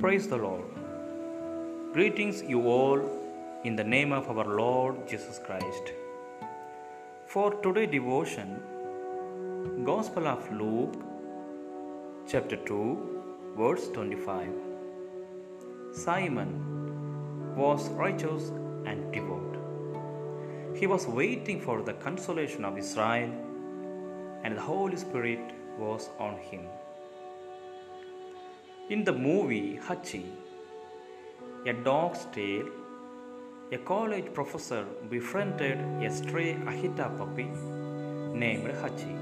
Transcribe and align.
Praise 0.00 0.28
the 0.28 0.36
Lord. 0.36 0.64
Greetings, 1.94 2.42
you 2.42 2.68
all, 2.68 3.00
in 3.64 3.76
the 3.76 3.82
name 3.82 4.12
of 4.12 4.28
our 4.28 4.44
Lord 4.44 5.08
Jesus 5.08 5.38
Christ. 5.38 5.92
For 7.26 7.54
today 7.62 7.86
devotion, 7.86 8.60
Gospel 9.84 10.28
of 10.28 10.52
Luke, 10.52 10.96
chapter 12.28 12.56
2, 12.56 13.54
verse 13.56 13.88
25. 13.88 14.50
Simon 15.94 17.56
was 17.56 17.88
righteous 17.88 18.50
and 18.84 19.10
devout. 19.14 19.56
He 20.76 20.86
was 20.86 21.06
waiting 21.06 21.58
for 21.58 21.80
the 21.80 21.94
consolation 21.94 22.66
of 22.66 22.76
Israel, 22.76 23.30
and 24.44 24.58
the 24.58 24.60
Holy 24.60 24.98
Spirit 24.98 25.54
was 25.78 26.10
on 26.18 26.36
him. 26.36 26.66
In 28.88 29.02
the 29.02 29.12
movie 29.12 29.80
Hachi, 29.82 30.24
A 31.66 31.72
Dog's 31.72 32.26
Tale, 32.26 32.68
a 33.72 33.78
college 33.78 34.32
professor 34.32 34.84
befriended 35.10 35.80
a 36.04 36.08
stray 36.08 36.54
Akita 36.54 37.08
puppy 37.18 37.48
named 38.32 38.70
Hachi. 38.80 39.16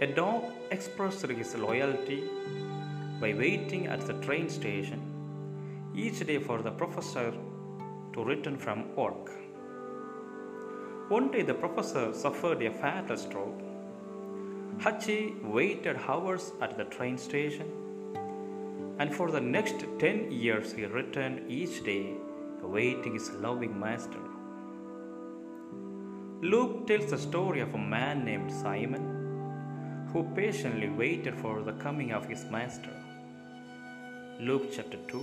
A 0.00 0.08
dog 0.08 0.42
expressed 0.72 1.28
his 1.28 1.54
loyalty 1.54 2.24
by 3.20 3.34
waiting 3.34 3.86
at 3.86 4.00
the 4.00 4.14
train 4.14 4.50
station 4.50 5.00
each 5.94 6.26
day 6.26 6.40
for 6.40 6.62
the 6.62 6.72
professor 6.72 7.32
to 8.12 8.24
return 8.24 8.58
from 8.58 8.96
work. 8.96 9.30
One 11.08 11.30
day 11.30 11.42
the 11.42 11.54
professor 11.54 12.12
suffered 12.14 12.60
a 12.62 12.72
fatal 12.72 13.16
stroke. 13.16 13.69
Hachi 14.82 15.34
waited 15.42 15.98
hours 16.08 16.52
at 16.62 16.78
the 16.78 16.84
train 16.84 17.18
station, 17.18 17.66
and 18.98 19.14
for 19.14 19.30
the 19.30 19.40
next 19.40 19.84
10 19.98 20.32
years 20.32 20.72
he 20.72 20.86
returned 20.86 21.50
each 21.50 21.84
day 21.84 22.14
awaiting 22.62 23.12
his 23.12 23.30
loving 23.32 23.78
master. 23.78 24.22
Luke 26.40 26.86
tells 26.86 27.10
the 27.10 27.18
story 27.18 27.60
of 27.60 27.74
a 27.74 27.86
man 27.96 28.24
named 28.24 28.50
Simon 28.50 30.08
who 30.14 30.22
patiently 30.34 30.88
waited 30.88 31.36
for 31.36 31.60
the 31.60 31.74
coming 31.84 32.12
of 32.12 32.26
his 32.26 32.46
master. 32.46 32.96
Luke 34.40 34.72
chapter 34.72 34.96
2, 35.08 35.22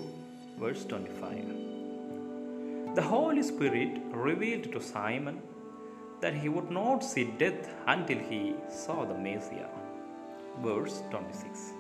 verse 0.60 0.86
25. 0.86 2.94
The 2.94 3.02
Holy 3.02 3.42
Spirit 3.42 4.04
revealed 4.12 4.72
to 4.72 4.80
Simon 4.80 5.42
that 6.22 6.34
he 6.34 6.50
would 6.50 6.72
not 6.72 7.04
see 7.04 7.26
death 7.38 7.74
until 7.88 8.18
he 8.18 8.56
saw 8.70 9.06
the 9.06 9.14
Messiah. 9.14 9.70
Verse 10.64 11.04
26. 11.12 11.74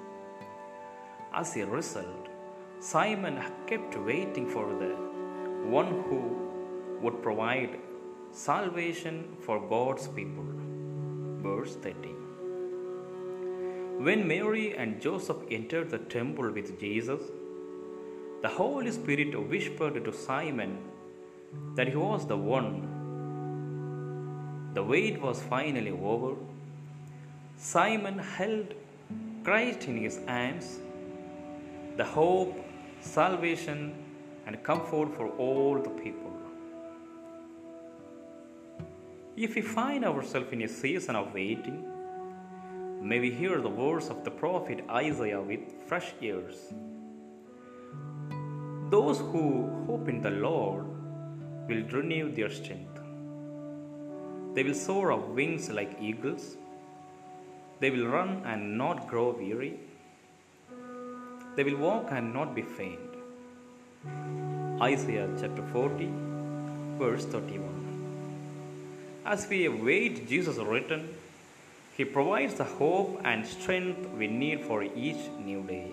As 1.34 1.56
a 1.58 1.66
result, 1.66 2.28
Simon 2.80 3.42
kept 3.66 3.98
waiting 3.98 4.48
for 4.48 4.68
the 4.82 4.96
one 5.78 6.04
who 6.08 6.22
would 7.02 7.22
provide 7.22 7.80
salvation 8.32 9.36
for 9.40 9.60
God's 9.60 10.08
people. 10.08 10.46
Verse 11.42 11.76
30. 11.76 12.10
When 14.06 14.28
Mary 14.28 14.78
and 14.78 15.02
Joseph 15.02 15.38
entered 15.50 15.90
the 15.90 15.98
temple 15.98 16.52
with 16.52 16.80
Jesus, 16.80 17.22
the 18.44 18.50
Holy 18.50 18.92
Spirit 18.92 19.50
whispered 19.50 20.06
to 20.06 20.14
Simon 20.14 20.78
that 21.76 21.88
he 21.88 21.96
was 21.96 22.28
the 22.28 22.38
one. 22.38 22.97
The 24.78 24.84
wait 24.84 25.20
was 25.20 25.42
finally 25.42 25.90
over. 25.90 26.36
Simon 27.58 28.20
held 28.20 28.76
Christ 29.44 29.86
in 29.86 29.98
his 29.98 30.20
arms, 30.28 30.78
the 31.96 32.04
hope, 32.04 32.56
salvation, 33.00 33.96
and 34.46 34.62
comfort 34.64 35.16
for 35.16 35.30
all 35.30 35.80
the 35.80 35.90
people. 35.90 36.32
If 39.36 39.56
we 39.56 39.64
find 39.64 40.06
ourselves 40.06 40.54
in 40.54 40.62
a 40.62 40.68
season 40.68 41.16
of 41.16 41.34
waiting, 41.34 41.84
may 43.02 43.20
we 43.20 43.32
hear 43.32 43.60
the 43.60 43.76
words 43.84 44.10
of 44.10 44.24
the 44.24 44.30
prophet 44.30 44.84
Isaiah 44.92 45.42
with 45.42 45.74
fresh 45.88 46.14
ears. 46.22 46.72
Those 48.92 49.18
who 49.18 49.86
hope 49.88 50.08
in 50.08 50.22
the 50.22 50.36
Lord 50.48 50.86
will 51.68 51.84
renew 51.98 52.32
their 52.32 52.52
strength. 52.52 52.97
They 54.58 54.64
will 54.64 54.74
soar 54.74 55.12
on 55.12 55.36
wings 55.36 55.70
like 55.70 56.00
eagles. 56.02 56.58
They 57.80 57.92
will 57.92 58.08
run 58.08 58.42
and 58.44 58.76
not 58.76 59.08
grow 59.08 59.30
weary. 59.30 59.80
They 61.56 61.64
will 61.64 61.78
walk 61.78 62.08
and 62.10 62.34
not 62.34 62.56
be 62.56 62.64
faint. 62.64 63.12
Isaiah 64.82 65.30
chapter 65.40 65.62
40, 65.72 66.10
verse 66.98 67.26
31. 67.26 69.22
As 69.28 69.48
we 69.48 69.66
await 69.66 70.28
Jesus' 70.28 70.58
return, 70.58 71.08
He 71.96 72.04
provides 72.04 72.56
the 72.56 72.64
hope 72.64 73.22
and 73.24 73.46
strength 73.46 74.10
we 74.18 74.26
need 74.26 74.66
for 74.66 74.82
each 74.82 75.24
new 75.38 75.62
day. 75.68 75.92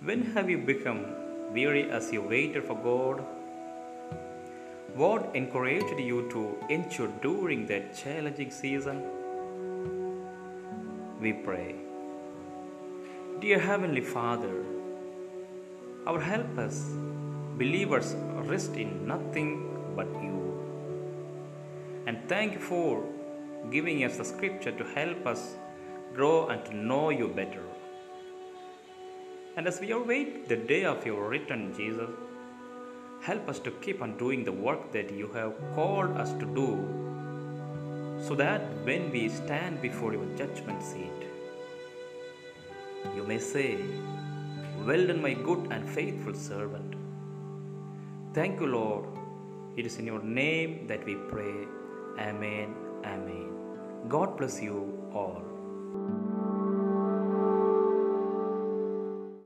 When 0.00 0.22
have 0.34 0.48
you 0.48 0.58
become 0.58 1.06
weary 1.52 1.90
as 1.90 2.12
you 2.12 2.22
waited 2.22 2.62
for 2.62 2.76
God? 2.76 3.35
What 4.96 5.36
encouraged 5.36 5.98
you 6.00 6.26
to 6.30 6.56
endure 6.70 7.08
during 7.20 7.66
that 7.66 7.94
challenging 7.94 8.50
season? 8.50 9.02
We 11.20 11.34
pray. 11.34 11.74
Dear 13.40 13.58
Heavenly 13.58 14.00
Father, 14.00 14.64
our 16.06 16.18
helpers, 16.18 16.78
believers 17.58 18.14
rest 18.52 18.76
in 18.76 19.06
nothing 19.06 19.50
but 19.94 20.08
you. 20.22 20.38
And 22.06 22.26
thank 22.26 22.54
you 22.54 22.60
for 22.60 23.04
giving 23.70 24.02
us 24.02 24.16
the 24.16 24.24
scripture 24.24 24.72
to 24.72 24.84
help 24.94 25.26
us 25.26 25.56
grow 26.14 26.48
and 26.48 26.64
to 26.64 26.74
know 26.74 27.10
you 27.10 27.28
better. 27.28 27.66
And 29.58 29.66
as 29.66 29.78
we 29.78 29.90
await 29.90 30.48
the 30.48 30.56
day 30.56 30.86
of 30.86 31.04
your 31.04 31.28
return, 31.28 31.74
Jesus, 31.76 32.08
help 33.20 33.48
us 33.48 33.58
to 33.60 33.70
keep 33.82 34.02
on 34.02 34.16
doing 34.16 34.44
the 34.44 34.52
work 34.52 34.92
that 34.92 35.10
you 35.12 35.28
have 35.28 35.54
called 35.74 36.16
us 36.16 36.32
to 36.34 36.46
do, 36.60 36.68
so 38.26 38.34
that 38.34 38.62
when 38.84 39.10
we 39.10 39.28
stand 39.28 39.80
before 39.82 40.12
your 40.12 40.26
judgment 40.36 40.82
seat, 40.82 41.26
you 43.14 43.24
may 43.24 43.38
say, 43.38 43.78
Well 44.86 45.06
done, 45.06 45.22
my 45.22 45.34
good 45.34 45.68
and 45.70 45.88
faithful 45.88 46.34
servant. 46.34 46.94
Thank 48.34 48.60
you, 48.60 48.66
Lord. 48.66 49.06
It 49.76 49.86
is 49.86 49.98
in 49.98 50.06
your 50.06 50.22
name 50.22 50.86
that 50.86 51.04
we 51.04 51.14
pray. 51.14 51.54
Amen. 52.18 52.74
Amen. 53.04 53.48
God 54.08 54.36
bless 54.36 54.62
you 54.62 55.10
all. 55.12 55.55